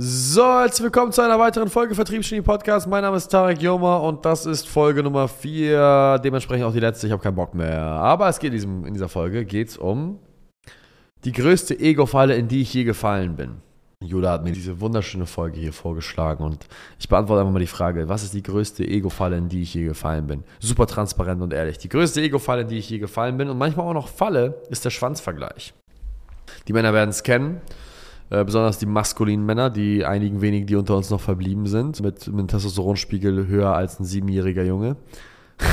So, 0.00 0.44
herzlich 0.44 0.84
willkommen 0.84 1.10
zu 1.10 1.22
einer 1.22 1.40
weiteren 1.40 1.68
Folge 1.68 1.92
Vertriebsgenie 1.92 2.42
Podcast. 2.42 2.86
Mein 2.86 3.02
Name 3.02 3.16
ist 3.16 3.26
Tarek 3.26 3.60
Joma 3.60 3.96
und 3.96 4.24
das 4.24 4.46
ist 4.46 4.68
Folge 4.68 5.02
Nummer 5.02 5.26
4, 5.26 6.20
dementsprechend 6.22 6.66
auch 6.66 6.72
die 6.72 6.78
letzte. 6.78 7.08
Ich 7.08 7.12
habe 7.12 7.20
keinen 7.20 7.34
Bock 7.34 7.52
mehr. 7.52 7.82
Aber 7.82 8.28
es 8.28 8.38
geht 8.38 8.50
in, 8.50 8.54
diesem, 8.54 8.84
in 8.84 8.94
dieser 8.94 9.08
Folge 9.08 9.44
geht's 9.44 9.76
um 9.76 10.20
die 11.24 11.32
größte 11.32 11.80
Ego-Falle, 11.80 12.36
in 12.36 12.46
die 12.46 12.60
ich 12.60 12.72
je 12.72 12.84
gefallen 12.84 13.34
bin. 13.34 13.56
Judah 14.00 14.30
hat 14.30 14.44
mir 14.44 14.52
diese 14.52 14.80
wunderschöne 14.80 15.26
Folge 15.26 15.58
hier 15.58 15.72
vorgeschlagen 15.72 16.44
und 16.44 16.68
ich 17.00 17.08
beantworte 17.08 17.40
einfach 17.40 17.52
mal 17.52 17.58
die 17.58 17.66
Frage, 17.66 18.08
was 18.08 18.22
ist 18.22 18.34
die 18.34 18.44
größte 18.44 18.86
Ego-Falle, 18.86 19.36
in 19.36 19.48
die 19.48 19.62
ich 19.62 19.74
je 19.74 19.82
gefallen 19.82 20.28
bin? 20.28 20.44
Super 20.60 20.86
transparent 20.86 21.42
und 21.42 21.52
ehrlich. 21.52 21.76
Die 21.78 21.88
größte 21.88 22.20
Ego-Falle, 22.20 22.62
in 22.62 22.68
die 22.68 22.78
ich 22.78 22.88
je 22.88 23.00
gefallen 23.00 23.36
bin 23.36 23.50
und 23.50 23.58
manchmal 23.58 23.88
auch 23.88 23.94
noch 23.94 24.06
falle, 24.06 24.62
ist 24.70 24.84
der 24.84 24.90
Schwanzvergleich. 24.90 25.74
Die 26.68 26.72
Männer 26.72 26.92
werden 26.92 27.10
es 27.10 27.24
kennen. 27.24 27.60
Äh, 28.30 28.44
besonders 28.44 28.78
die 28.78 28.86
maskulinen 28.86 29.44
Männer, 29.44 29.70
die 29.70 30.04
einigen 30.04 30.40
wenigen, 30.40 30.66
die 30.66 30.76
unter 30.76 30.96
uns 30.96 31.10
noch 31.10 31.20
verblieben 31.20 31.66
sind, 31.66 32.02
mit, 32.02 32.28
einem 32.28 32.46
Testosteronspiegel 32.46 33.46
höher 33.46 33.74
als 33.74 33.98
ein 34.00 34.04
siebenjähriger 34.04 34.64
Junge. 34.64 34.96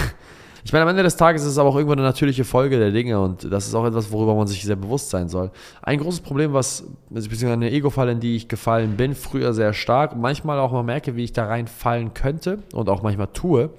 Ich 0.67 0.73
meine, 0.73 0.81
am 0.81 0.89
Ende 0.89 1.03
des 1.03 1.15
Tages 1.15 1.43
ist 1.43 1.49
es 1.49 1.57
aber 1.59 1.69
auch 1.69 1.75
irgendwann 1.75 1.99
eine 1.99 2.07
natürliche 2.07 2.43
Folge 2.43 2.79
der 2.79 2.89
Dinge 2.89 3.19
und 3.19 3.43
das 3.53 3.67
ist 3.67 3.75
auch 3.75 3.85
etwas, 3.85 4.11
worüber 4.11 4.33
man 4.33 4.47
sich 4.47 4.63
sehr 4.63 4.75
bewusst 4.75 5.11
sein 5.11 5.29
soll. 5.29 5.51
Ein 5.83 5.99
großes 5.99 6.21
Problem, 6.21 6.53
was, 6.53 6.83
beziehungsweise 7.11 7.53
eine 7.53 7.71
Ego-Falle, 7.71 8.13
in 8.13 8.19
die 8.19 8.35
ich 8.35 8.47
gefallen 8.47 8.97
bin, 8.97 9.13
früher 9.13 9.53
sehr 9.53 9.73
stark 9.73 10.15
manchmal 10.15 10.57
auch 10.57 10.71
mal 10.71 10.81
merke, 10.81 11.15
wie 11.15 11.23
ich 11.23 11.33
da 11.33 11.45
reinfallen 11.45 12.15
könnte 12.15 12.63
und 12.73 12.89
auch 12.89 13.03
manchmal 13.03 13.27
tue, 13.27 13.69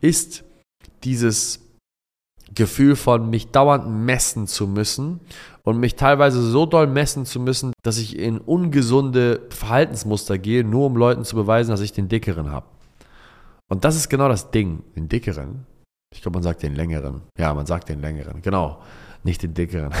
ist 0.00 0.44
dieses 1.02 1.68
Gefühl 2.54 2.96
von 2.96 3.30
mich 3.30 3.50
dauernd 3.50 3.88
messen 3.88 4.46
zu 4.46 4.66
müssen 4.66 5.20
und 5.62 5.78
mich 5.78 5.96
teilweise 5.96 6.42
so 6.42 6.66
doll 6.66 6.86
messen 6.86 7.24
zu 7.24 7.40
müssen, 7.40 7.72
dass 7.82 7.98
ich 7.98 8.18
in 8.18 8.38
ungesunde 8.38 9.42
Verhaltensmuster 9.50 10.38
gehe, 10.38 10.64
nur 10.64 10.86
um 10.86 10.96
Leuten 10.96 11.24
zu 11.24 11.36
beweisen, 11.36 11.70
dass 11.70 11.80
ich 11.80 11.92
den 11.92 12.08
dickeren 12.08 12.50
habe. 12.50 12.66
Und 13.68 13.84
das 13.84 13.96
ist 13.96 14.08
genau 14.08 14.28
das 14.28 14.50
Ding, 14.50 14.82
den 14.96 15.08
dickeren. 15.08 15.66
Ich 16.12 16.22
glaube, 16.22 16.36
man 16.36 16.42
sagt 16.42 16.64
den 16.64 16.74
längeren. 16.74 17.22
Ja, 17.38 17.54
man 17.54 17.66
sagt 17.66 17.88
den 17.88 18.00
längeren. 18.00 18.42
Genau, 18.42 18.80
nicht 19.22 19.42
den 19.42 19.54
dickeren. 19.54 19.92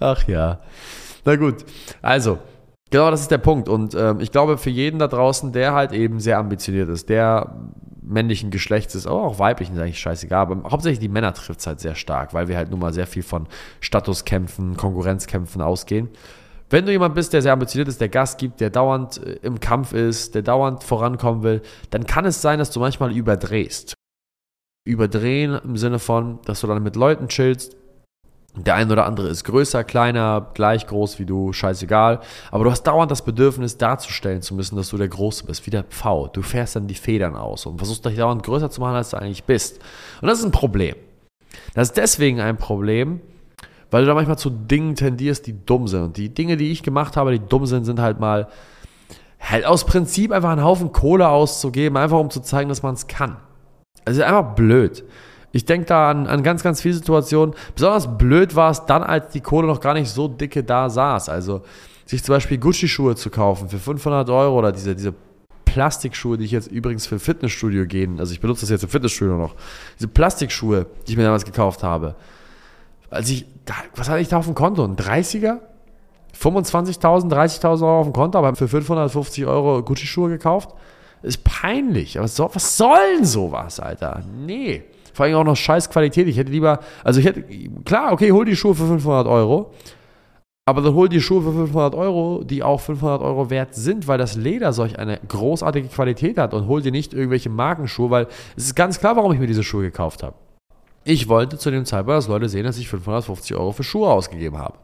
Ach 0.00 0.26
ja. 0.26 0.60
Na 1.24 1.36
gut. 1.36 1.64
Also, 2.00 2.38
genau 2.90 3.10
das 3.10 3.20
ist 3.20 3.30
der 3.30 3.38
Punkt. 3.38 3.68
Und 3.68 3.94
ähm, 3.94 4.20
ich 4.20 4.32
glaube, 4.32 4.56
für 4.56 4.70
jeden 4.70 4.98
da 4.98 5.06
draußen, 5.06 5.52
der 5.52 5.74
halt 5.74 5.92
eben 5.92 6.18
sehr 6.18 6.38
ambitioniert 6.38 6.88
ist, 6.88 7.10
der 7.10 7.54
männlichen 8.02 8.50
Geschlechts 8.50 8.94
ist, 8.94 9.06
aber 9.06 9.22
auch 9.22 9.38
weiblichen 9.38 9.74
ist 9.74 9.80
eigentlich 9.80 10.00
scheißegal. 10.00 10.42
Aber 10.42 10.70
hauptsächlich 10.70 10.98
die 10.98 11.08
Männer 11.08 11.32
trifft 11.32 11.60
es 11.60 11.66
halt 11.66 11.80
sehr 11.80 11.94
stark, 11.94 12.34
weil 12.34 12.48
wir 12.48 12.56
halt 12.56 12.70
nun 12.70 12.80
mal 12.80 12.92
sehr 12.92 13.06
viel 13.06 13.22
von 13.22 13.46
Statuskämpfen, 13.80 14.76
Konkurrenzkämpfen 14.76 15.62
ausgehen. 15.62 16.08
Wenn 16.68 16.86
du 16.86 16.92
jemand 16.92 17.14
bist, 17.14 17.32
der 17.32 17.42
sehr 17.42 17.52
ambitioniert 17.52 17.88
ist, 17.88 18.00
der 18.00 18.08
Gas 18.08 18.38
gibt, 18.38 18.60
der 18.60 18.70
dauernd 18.70 19.22
äh, 19.22 19.38
im 19.42 19.60
Kampf 19.60 19.92
ist, 19.92 20.34
der 20.34 20.42
dauernd 20.42 20.82
vorankommen 20.82 21.42
will, 21.42 21.62
dann 21.90 22.06
kann 22.06 22.24
es 22.24 22.40
sein, 22.40 22.58
dass 22.58 22.70
du 22.70 22.80
manchmal 22.80 23.14
überdrehst. 23.14 23.94
Überdrehen 24.84 25.60
im 25.62 25.76
Sinne 25.76 25.98
von, 25.98 26.40
dass 26.44 26.60
du 26.60 26.66
dann 26.66 26.82
mit 26.82 26.96
Leuten 26.96 27.28
chillst, 27.28 27.76
der 28.54 28.74
eine 28.74 28.92
oder 28.92 29.06
andere 29.06 29.28
ist 29.28 29.44
größer, 29.44 29.82
kleiner, 29.82 30.50
gleich 30.52 30.86
groß 30.86 31.18
wie 31.18 31.24
du, 31.24 31.52
scheißegal. 31.54 32.20
Aber 32.50 32.64
du 32.64 32.70
hast 32.70 32.82
dauernd 32.82 33.10
das 33.10 33.24
Bedürfnis 33.24 33.78
darzustellen 33.78 34.42
zu 34.42 34.54
müssen, 34.54 34.76
dass 34.76 34.90
du 34.90 34.98
der 34.98 35.08
Große 35.08 35.46
bist, 35.46 35.66
wie 35.66 35.70
der 35.70 35.84
Pfau. 35.84 36.28
Du 36.28 36.42
fährst 36.42 36.76
dann 36.76 36.86
die 36.86 36.94
Federn 36.94 37.34
aus 37.34 37.64
und 37.64 37.78
versuchst 37.78 38.04
dich 38.04 38.16
dauernd 38.16 38.42
größer 38.42 38.70
zu 38.70 38.82
machen, 38.82 38.96
als 38.96 39.10
du 39.10 39.16
eigentlich 39.16 39.44
bist. 39.44 39.80
Und 40.20 40.28
das 40.28 40.40
ist 40.40 40.44
ein 40.44 40.52
Problem. 40.52 40.96
Das 41.74 41.88
ist 41.88 41.96
deswegen 41.96 42.40
ein 42.40 42.58
Problem, 42.58 43.20
weil 43.90 44.02
du 44.02 44.08
da 44.08 44.14
manchmal 44.14 44.38
zu 44.38 44.50
Dingen 44.50 44.96
tendierst, 44.96 45.46
die 45.46 45.64
dumm 45.64 45.88
sind. 45.88 46.02
Und 46.02 46.16
die 46.18 46.28
Dinge, 46.28 46.58
die 46.58 46.72
ich 46.72 46.82
gemacht 46.82 47.16
habe, 47.16 47.32
die 47.32 47.46
dumm 47.46 47.64
sind, 47.64 47.84
sind 47.84 48.00
halt 48.00 48.20
mal 48.20 48.48
halt 49.40 49.64
aus 49.64 49.86
Prinzip 49.86 50.30
einfach 50.30 50.50
einen 50.50 50.62
Haufen 50.62 50.92
Kohle 50.92 51.28
auszugeben, 51.28 51.96
einfach 51.96 52.18
um 52.18 52.30
zu 52.30 52.40
zeigen, 52.40 52.68
dass 52.68 52.82
man 52.82 52.94
es 52.94 53.06
kann. 53.06 53.38
Es 54.04 54.16
ist 54.16 54.22
einfach 54.22 54.54
blöd. 54.54 55.04
Ich 55.52 55.64
denke 55.66 55.86
da 55.86 56.10
an, 56.10 56.26
an 56.26 56.42
ganz, 56.42 56.62
ganz 56.62 56.80
viele 56.80 56.94
Situationen. 56.94 57.54
Besonders 57.74 58.18
blöd 58.18 58.56
war 58.56 58.70
es 58.70 58.86
dann, 58.86 59.02
als 59.02 59.32
die 59.32 59.40
Kohle 59.40 59.66
noch 59.66 59.80
gar 59.80 59.94
nicht 59.94 60.10
so 60.10 60.26
dicke 60.28 60.64
da 60.64 60.88
saß. 60.88 61.28
Also 61.28 61.62
sich 62.06 62.24
zum 62.24 62.34
Beispiel 62.34 62.58
Gucci-Schuhe 62.58 63.14
zu 63.14 63.30
kaufen 63.30 63.68
für 63.68 63.78
500 63.78 64.28
Euro 64.30 64.58
oder 64.58 64.72
diese, 64.72 64.94
diese 64.94 65.14
Plastikschuhe, 65.64 66.36
die 66.36 66.44
ich 66.44 66.50
jetzt 66.50 66.68
übrigens 66.68 67.06
für 67.06 67.18
Fitnessstudio 67.18 67.86
gehen, 67.86 68.18
also 68.18 68.32
ich 68.32 68.40
benutze 68.40 68.62
das 68.62 68.70
jetzt 68.70 68.82
im 68.82 68.90
Fitnessstudio 68.90 69.36
noch, 69.36 69.54
diese 69.98 70.08
Plastikschuhe, 70.08 70.86
die 71.06 71.12
ich 71.12 71.16
mir 71.16 71.24
damals 71.24 71.44
gekauft 71.44 71.82
habe. 71.82 72.14
Als 73.10 73.30
ich, 73.30 73.46
was 73.94 74.08
hatte 74.08 74.20
ich 74.20 74.28
da 74.28 74.38
auf 74.38 74.46
dem 74.46 74.54
Konto? 74.54 74.84
Ein 74.84 74.96
30er? 74.96 75.58
25.000, 76.38 77.30
30.000 77.30 77.82
Euro 77.82 78.00
auf 78.00 78.06
dem 78.06 78.12
Konto, 78.12 78.38
aber 78.38 78.54
für 78.56 78.68
550 78.68 79.46
Euro 79.46 79.82
Gucci-Schuhe 79.82 80.30
gekauft? 80.30 80.70
Ist 81.22 81.44
peinlich. 81.44 82.18
Aber 82.18 82.26
so, 82.26 82.50
was 82.52 82.76
soll 82.76 83.16
denn 83.16 83.24
sowas, 83.24 83.78
Alter? 83.80 84.22
Nee. 84.44 84.82
Vor 85.12 85.26
allem 85.26 85.36
auch 85.36 85.44
noch 85.44 85.56
scheiß 85.56 85.90
Qualität. 85.90 86.28
Ich 86.28 86.36
hätte 86.36 86.50
lieber, 86.50 86.80
also 87.04 87.20
ich 87.20 87.26
hätte, 87.26 87.44
klar, 87.84 88.12
okay, 88.12 88.32
hol 88.32 88.44
die 88.44 88.56
Schuhe 88.56 88.74
für 88.74 88.86
500 88.86 89.26
Euro. 89.26 89.72
Aber 90.64 90.80
dann 90.80 90.94
hol 90.94 91.08
die 91.08 91.20
Schuhe 91.20 91.42
für 91.42 91.52
500 91.52 91.94
Euro, 91.96 92.44
die 92.44 92.62
auch 92.62 92.80
500 92.80 93.20
Euro 93.20 93.50
wert 93.50 93.74
sind, 93.74 94.06
weil 94.06 94.18
das 94.18 94.36
Leder 94.36 94.72
solch 94.72 94.96
eine 94.96 95.18
großartige 95.26 95.88
Qualität 95.88 96.38
hat 96.38 96.54
und 96.54 96.68
hol 96.68 96.80
dir 96.82 96.92
nicht 96.92 97.14
irgendwelche 97.14 97.50
Markenschuhe, 97.50 98.10
weil 98.10 98.28
es 98.56 98.66
ist 98.66 98.76
ganz 98.76 99.00
klar, 99.00 99.16
warum 99.16 99.32
ich 99.32 99.40
mir 99.40 99.48
diese 99.48 99.64
Schuhe 99.64 99.82
gekauft 99.82 100.22
habe. 100.22 100.36
Ich 101.04 101.28
wollte 101.28 101.58
zu 101.58 101.72
dem 101.72 101.84
Zeitpunkt, 101.84 102.16
dass 102.16 102.28
Leute 102.28 102.48
sehen, 102.48 102.64
dass 102.64 102.78
ich 102.78 102.88
550 102.88 103.56
Euro 103.56 103.72
für 103.72 103.82
Schuhe 103.82 104.08
ausgegeben 104.08 104.58
habe. 104.58 104.78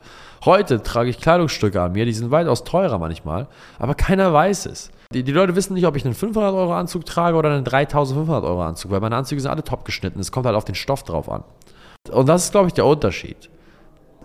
Heute 0.45 0.83
trage 0.83 1.11
ich 1.11 1.21
Kleidungsstücke 1.21 1.81
an 1.81 1.93
mir, 1.93 2.07
die 2.07 2.13
sind 2.13 2.33
weitaus 2.33 2.65
teurer 2.65 2.99
manchmal, 2.99 3.47
aber 3.79 3.95
keiner 3.95 4.33
weiß 4.33 4.67
es. 4.67 4.91
Die, 5.13 5.23
die 5.23 5.33
Leute 5.33 5.55
wissen 5.55 5.75
nicht, 5.75 5.87
ob 5.87 5.95
ich 5.95 6.05
einen 6.05 6.15
500 6.15 6.53
Euro 6.55 6.75
Anzug 6.75 7.07
trage 7.07 7.37
oder 7.37 7.51
einen 7.51 7.65
3500 7.65 8.45
Euro 8.45 8.63
Anzug, 8.63 8.91
weil 8.91 9.01
meine 9.01 9.17
Anzüge 9.17 9.41
sind 9.41 9.51
alle 9.51 9.63
top 9.63 9.85
geschnitten. 9.85 10.19
Es 10.19 10.33
kommt 10.33 10.47
halt 10.47 10.57
auf 10.57 10.65
den 10.65 10.75
Stoff 10.75 11.05
drauf 11.05 11.31
an. 11.31 11.45
Und 12.11 12.29
das 12.29 12.47
ist, 12.47 12.51
glaube 12.51 12.67
ich, 12.67 12.75
der 12.75 12.87
Unterschied. 12.87 13.49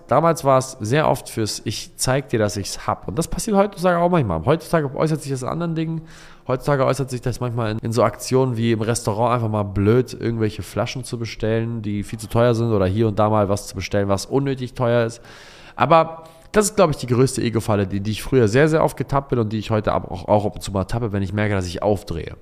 Damals 0.07 0.43
war 0.43 0.57
es 0.57 0.77
sehr 0.79 1.09
oft 1.09 1.29
fürs 1.29 1.61
Ich 1.65 1.95
zeig 1.95 2.29
dir, 2.29 2.39
dass 2.39 2.57
ich 2.57 2.67
es 2.67 2.87
habe. 2.87 3.07
Und 3.07 3.17
das 3.17 3.27
passiert 3.27 3.55
heutzutage 3.55 3.97
auch 3.99 4.09
manchmal. 4.09 4.43
Heutzutage 4.45 4.93
äußert 4.95 5.21
sich 5.21 5.31
das 5.31 5.41
in 5.41 5.47
anderen 5.47 5.75
Dingen. 5.75 6.01
Heutzutage 6.47 6.85
äußert 6.85 7.09
sich 7.09 7.21
das 7.21 7.39
manchmal 7.39 7.71
in, 7.71 7.79
in, 7.79 7.93
so 7.93 8.03
Aktionen 8.03 8.57
wie 8.57 8.73
im 8.73 8.81
Restaurant 8.81 9.33
einfach 9.33 9.49
mal 9.49 9.63
blöd, 9.63 10.13
irgendwelche 10.13 10.61
Flaschen 10.61 11.03
zu 11.03 11.17
bestellen, 11.17 11.81
die 11.81 12.03
viel 12.03 12.19
zu 12.19 12.27
teuer 12.27 12.53
sind 12.53 12.71
oder 12.71 12.85
hier 12.85 13.07
und 13.07 13.17
da 13.17 13.29
mal 13.29 13.47
was 13.47 13.67
zu 13.67 13.75
bestellen, 13.75 14.09
was 14.09 14.25
unnötig 14.25 14.73
teuer 14.73 15.05
ist. 15.05 15.21
Aber 15.75 16.23
das 16.51 16.65
ist, 16.65 16.75
glaube 16.75 16.91
ich, 16.91 16.97
die 16.97 17.07
größte 17.07 17.41
Ego-Falle, 17.41 17.87
die, 17.87 18.01
die 18.01 18.11
ich 18.11 18.23
früher 18.23 18.47
sehr, 18.47 18.67
sehr 18.67 18.83
oft 18.83 18.97
getappt 18.97 19.29
bin 19.29 19.39
und 19.39 19.53
die 19.53 19.57
ich 19.57 19.71
heute 19.71 19.95
auch, 19.95 20.27
auch 20.27 20.45
ab 20.45 20.55
und 20.55 20.61
zu 20.61 20.71
mal 20.71 20.83
tappe, 20.83 21.13
wenn 21.13 21.23
ich 21.23 21.33
merke, 21.33 21.55
dass 21.55 21.65
ich 21.65 21.81
aufdrehe. 21.81 22.35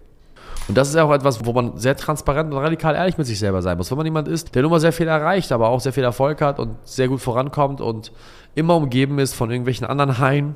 Und 0.71 0.77
das 0.77 0.87
ist 0.87 0.95
auch 0.95 1.11
etwas, 1.11 1.45
wo 1.45 1.51
man 1.51 1.77
sehr 1.77 1.97
transparent 1.97 2.53
und 2.53 2.57
radikal 2.57 2.95
ehrlich 2.95 3.17
mit 3.17 3.27
sich 3.27 3.37
selber 3.37 3.61
sein 3.61 3.75
muss. 3.75 3.91
Wenn 3.91 3.97
man 3.97 4.05
jemand 4.05 4.29
ist, 4.29 4.55
der 4.55 4.61
nun 4.61 4.71
mal 4.71 4.79
sehr 4.79 4.93
viel 4.93 5.09
erreicht, 5.09 5.51
aber 5.51 5.67
auch 5.67 5.81
sehr 5.81 5.91
viel 5.91 6.05
Erfolg 6.05 6.39
hat 6.39 6.59
und 6.59 6.77
sehr 6.85 7.09
gut 7.09 7.19
vorankommt 7.19 7.81
und 7.81 8.13
immer 8.55 8.77
umgeben 8.77 9.19
ist 9.19 9.33
von 9.33 9.51
irgendwelchen 9.51 9.85
anderen 9.85 10.17
Haien, 10.17 10.55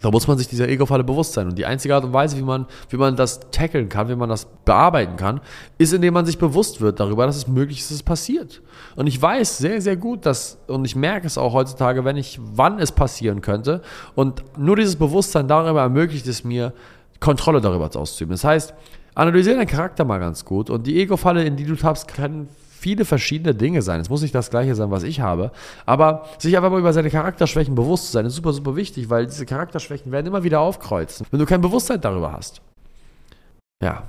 da 0.00 0.12
muss 0.12 0.28
man 0.28 0.38
sich 0.38 0.46
dieser 0.46 0.68
Ego-Falle 0.68 1.02
bewusst 1.02 1.32
sein. 1.32 1.48
Und 1.48 1.58
die 1.58 1.66
einzige 1.66 1.92
Art 1.96 2.04
und 2.04 2.12
Weise, 2.12 2.36
wie 2.36 2.42
man, 2.42 2.66
wie 2.88 2.96
man 2.96 3.16
das 3.16 3.40
tackeln 3.50 3.88
kann, 3.88 4.08
wie 4.08 4.14
man 4.14 4.28
das 4.28 4.46
bearbeiten 4.64 5.16
kann, 5.16 5.40
ist, 5.76 5.92
indem 5.92 6.14
man 6.14 6.24
sich 6.24 6.38
bewusst 6.38 6.80
wird 6.80 7.00
darüber, 7.00 7.26
dass 7.26 7.34
es 7.36 7.48
möglich 7.48 7.80
ist, 7.80 7.90
dass 7.90 7.96
es 7.96 8.02
passiert. 8.04 8.62
Und 8.94 9.08
ich 9.08 9.20
weiß 9.20 9.58
sehr, 9.58 9.80
sehr 9.80 9.96
gut, 9.96 10.24
dass, 10.24 10.58
und 10.68 10.84
ich 10.84 10.94
merke 10.94 11.26
es 11.26 11.36
auch 11.36 11.52
heutzutage, 11.52 12.04
wenn 12.04 12.16
ich, 12.16 12.38
wann 12.40 12.78
es 12.78 12.92
passieren 12.92 13.40
könnte. 13.40 13.82
Und 14.14 14.44
nur 14.56 14.76
dieses 14.76 14.94
Bewusstsein 14.94 15.48
darüber 15.48 15.80
ermöglicht 15.80 16.28
es 16.28 16.44
mir, 16.44 16.74
Kontrolle 17.20 17.60
darüber 17.60 17.90
auszuüben. 17.94 18.32
Das 18.32 18.44
heißt, 18.44 18.74
analysiere 19.14 19.56
deinen 19.56 19.66
Charakter 19.66 20.04
mal 20.04 20.18
ganz 20.18 20.44
gut. 20.44 20.70
Und 20.70 20.86
die 20.86 21.00
Ego-Falle, 21.00 21.44
in 21.44 21.56
die 21.56 21.64
du 21.64 21.76
tappst, 21.76 22.08
kann 22.08 22.48
viele 22.84 23.06
verschiedene 23.06 23.54
Dinge 23.54 23.80
sein. 23.80 24.00
Es 24.00 24.10
muss 24.10 24.20
nicht 24.20 24.34
das 24.34 24.50
gleiche 24.50 24.74
sein, 24.74 24.90
was 24.90 25.04
ich 25.04 25.20
habe. 25.20 25.52
Aber 25.86 26.26
sich 26.38 26.54
einfach 26.54 26.70
mal 26.70 26.78
über 26.78 26.92
seine 26.92 27.08
Charakterschwächen 27.08 27.74
bewusst 27.74 28.06
zu 28.06 28.12
sein, 28.12 28.26
ist 28.26 28.34
super, 28.34 28.52
super 28.52 28.76
wichtig, 28.76 29.08
weil 29.08 29.24
diese 29.24 29.46
Charakterschwächen 29.46 30.12
werden 30.12 30.26
immer 30.26 30.44
wieder 30.44 30.60
aufkreuzen, 30.60 31.26
wenn 31.30 31.40
du 31.40 31.46
kein 31.46 31.62
Bewusstsein 31.62 32.02
darüber 32.02 32.32
hast. 32.32 32.60
Ja. 33.82 34.02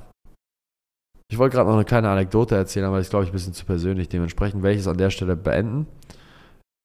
Ich 1.32 1.38
wollte 1.38 1.56
gerade 1.56 1.70
noch 1.70 1.78
eine 1.78 1.86
kleine 1.86 2.10
Anekdote 2.10 2.56
erzählen, 2.56 2.86
aber 2.86 2.98
das 2.98 3.08
ist, 3.08 3.12
glaube 3.12 3.24
ich, 3.24 3.32
ein 3.32 3.34
bisschen 3.34 3.54
zu 3.54 3.66
persönlich. 3.66 4.10
Dementsprechend 4.10 4.62
werde 4.62 4.76
ich 4.76 4.82
es 4.82 4.88
an 4.88 4.98
der 4.98 5.10
Stelle 5.10 5.38
beenden. 5.38 5.88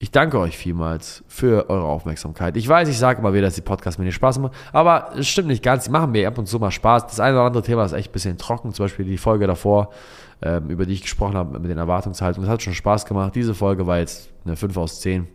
Ich 0.03 0.11
danke 0.11 0.39
euch 0.39 0.57
vielmals 0.57 1.23
für 1.29 1.69
eure 1.69 1.85
Aufmerksamkeit. 1.85 2.57
Ich 2.57 2.67
weiß, 2.67 2.89
ich 2.89 2.97
sage 2.97 3.19
immer 3.19 3.35
wieder, 3.35 3.43
dass 3.43 3.57
die 3.57 3.61
Podcasts 3.61 3.99
mir 3.99 4.07
nicht 4.07 4.15
Spaß 4.15 4.39
machen, 4.39 4.55
aber 4.73 5.11
es 5.15 5.29
stimmt 5.29 5.49
nicht 5.49 5.63
ganz. 5.63 5.85
Die 5.85 5.91
machen 5.91 6.13
mir 6.13 6.27
ab 6.27 6.39
und 6.39 6.47
zu 6.47 6.59
mal 6.59 6.71
Spaß. 6.71 7.09
Das 7.09 7.21
eine 7.21 7.37
oder 7.37 7.45
andere 7.45 7.63
Thema 7.63 7.85
ist 7.85 7.93
echt 7.93 8.09
ein 8.09 8.13
bisschen 8.13 8.39
trocken, 8.39 8.73
zum 8.73 8.87
Beispiel 8.87 9.05
die 9.05 9.19
Folge 9.19 9.47
davor, 9.47 9.91
ähm, 10.41 10.71
über 10.71 10.87
die 10.87 10.95
ich 10.95 11.03
gesprochen 11.03 11.37
habe 11.37 11.61
mit 11.61 11.71
den 11.71 11.77
Erwartungshaltungen. 11.77 12.47
Das 12.47 12.55
hat 12.55 12.63
schon 12.63 12.73
Spaß 12.73 13.05
gemacht. 13.05 13.35
Diese 13.35 13.55
Folge 13.55 13.87
war 13.87 13.99
jetzt 13.99 14.31
eine 14.47 14.57
5 14.57 14.75
aus 14.79 15.03
10. 15.03 15.29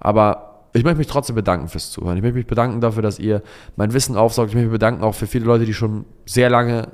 Aber 0.00 0.66
ich 0.74 0.84
möchte 0.84 0.98
mich 0.98 1.06
trotzdem 1.06 1.36
bedanken 1.36 1.68
fürs 1.68 1.90
Zuhören. 1.90 2.18
Ich 2.18 2.22
möchte 2.22 2.36
mich 2.36 2.46
bedanken 2.46 2.82
dafür, 2.82 3.00
dass 3.00 3.18
ihr 3.18 3.42
mein 3.76 3.94
Wissen 3.94 4.18
aufsaugt. 4.18 4.50
Ich 4.50 4.54
möchte 4.54 4.68
mich 4.68 4.74
bedanken 4.74 5.02
auch 5.02 5.14
für 5.14 5.26
viele 5.26 5.46
Leute, 5.46 5.64
die 5.64 5.72
schon 5.72 6.04
sehr 6.26 6.50
lange 6.50 6.88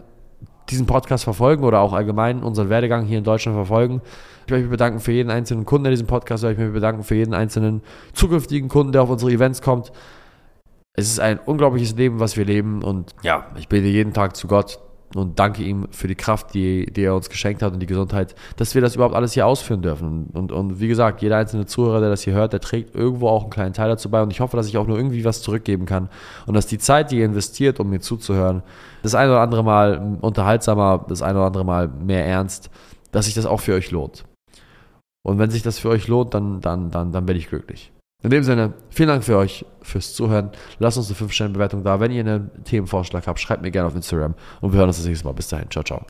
diesen 0.71 0.87
Podcast 0.87 1.25
verfolgen 1.25 1.65
oder 1.65 1.81
auch 1.81 1.93
allgemein 1.93 2.43
unseren 2.43 2.71
Werdegang 2.71 3.05
hier 3.05 3.19
in 3.19 3.25
Deutschland 3.25 3.57
verfolgen. 3.57 4.01
Ich 4.47 4.51
möchte 4.51 4.65
mich 4.65 4.71
bedanken 4.71 5.01
für 5.01 5.13
jeden 5.13 5.31
einzelnen 5.31 5.65
Kunden, 5.65 5.85
der 5.85 5.91
diesen 5.93 6.07
Podcast 6.07 6.43
hört. 6.43 6.53
Ich 6.53 6.59
möchte 6.59 6.73
mich 6.73 6.81
bedanken 6.81 7.03
für 7.03 7.15
jeden 7.15 7.35
einzelnen 7.35 7.83
zukünftigen 8.13 8.69
Kunden, 8.69 8.93
der 8.93 9.03
auf 9.03 9.11
unsere 9.11 9.31
Events 9.31 9.63
kommt. 9.63 9.93
Es 10.95 11.09
ist 11.09 11.21
ein 11.21 11.39
unglaubliches 11.39 11.95
Leben, 11.97 12.21
was 12.21 12.37
wir 12.37 12.45
leben. 12.45 12.83
Und 12.83 13.15
ja, 13.23 13.47
ich 13.57 13.69
bete 13.69 13.87
jeden 13.87 14.13
Tag 14.13 14.37
zu 14.37 14.49
Gott, 14.49 14.81
und 15.15 15.39
danke 15.39 15.63
ihm 15.63 15.89
für 15.91 16.07
die 16.07 16.15
Kraft, 16.15 16.55
die, 16.55 16.87
die 16.87 17.03
er 17.03 17.15
uns 17.15 17.29
geschenkt 17.29 17.63
hat 17.63 17.73
und 17.73 17.81
die 17.81 17.87
Gesundheit, 17.87 18.35
dass 18.57 18.75
wir 18.75 18.83
das 18.83 18.95
überhaupt 18.95 19.15
alles 19.15 19.33
hier 19.33 19.47
ausführen 19.47 19.83
dürfen. 19.83 20.27
Und, 20.33 20.53
und 20.53 20.81
wie 20.81 20.89
gesagt, 20.89 21.21
jeder 21.23 21.37
einzelne 21.37 21.67
Zuhörer, 21.67 22.01
der 22.01 22.11
das 22.11 22.23
hier 22.23 22.35
hört, 22.35 22.53
der 22.53 22.61
trägt 22.61 22.95
irgendwo 22.95 23.29
auch 23.29 23.43
einen 23.43 23.51
kleinen 23.51 23.75
Teil 23.75 23.89
dazu 23.89 24.09
bei 24.11 24.23
und 24.23 24.31
ich 24.31 24.41
hoffe, 24.41 24.57
dass 24.57 24.69
ich 24.69 24.79
auch 24.79 24.87
nur 24.87 24.97
irgendwie 24.97 25.25
was 25.25 25.43
zurückgeben 25.43 25.87
kann 25.87 26.09
und 26.47 26.55
dass 26.55 26.67
die 26.67 26.79
Zeit, 26.79 27.11
die 27.11 27.19
ihr 27.19 27.25
investiert, 27.25 27.81
um 27.81 27.91
mir 27.91 28.01
zuzuhören, 28.01 28.63
das 29.03 29.15
eine 29.15 29.33
oder 29.33 29.41
andere 29.41 29.65
Mal 29.65 30.19
unterhaltsamer, 30.21 31.05
das 31.09 31.23
eine 31.23 31.39
oder 31.39 31.47
andere 31.47 31.65
Mal 31.65 31.89
mehr 31.89 32.25
ernst, 32.25 32.71
dass 33.11 33.25
sich 33.25 33.35
das 33.35 33.47
auch 33.47 33.61
für 33.61 33.75
euch 33.75 33.91
lohnt. 33.91 34.25
Und 35.23 35.39
wenn 35.39 35.51
sich 35.51 35.63
das 35.63 35.79
für 35.79 35.89
euch 35.89 36.09
lohnt, 36.09 36.35
dann, 36.35 36.61
dann, 36.61 36.91
dann, 36.91 37.13
dann 37.13 37.27
bin 37.27 37.37
ich 37.37 37.49
glücklich. 37.49 37.93
In 38.23 38.31
dem 38.31 38.43
Sinne, 38.43 38.75
vielen 38.91 39.09
Dank 39.09 39.25
für 39.25 39.37
euch 39.37 39.65
fürs 39.83 40.13
Zuhören. 40.13 40.51
Lasst 40.79 40.99
uns 40.99 41.09
eine 41.09 41.29
5-Sterne-Bewertung 41.29 41.83
da. 41.83 42.01
Wenn 42.01 42.13
ihr 42.13 42.21
einen 42.21 42.51
Themenvorschlag 42.65 43.27
habt, 43.27 43.41
schreibt 43.41 43.63
mir 43.63 43.71
gerne 43.71 43.89
auf 43.89 43.95
Instagram 43.95 44.35
und 44.61 44.73
wir 44.73 44.79
hören 44.79 44.89
uns 44.89 44.99
das 44.99 45.07
nächste 45.07 45.25
Mal. 45.27 45.33
Bis 45.33 45.49
dahin. 45.49 45.71
Ciao, 45.71 45.83
ciao. 45.83 46.10